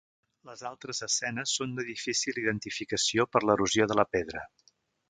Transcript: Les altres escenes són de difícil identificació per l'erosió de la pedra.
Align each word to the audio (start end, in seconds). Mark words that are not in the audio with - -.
Les 0.49 0.63
altres 0.69 1.01
escenes 1.07 1.53
són 1.59 1.77
de 1.81 1.85
difícil 1.91 2.43
identificació 2.45 3.31
per 3.37 3.47
l'erosió 3.47 3.89
de 3.93 4.01
la 4.03 4.11
pedra. 4.17 4.47